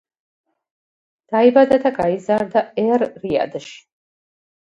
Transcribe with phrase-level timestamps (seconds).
[1.33, 3.77] დაიბადა და გაიზარდა ერ-რიადში.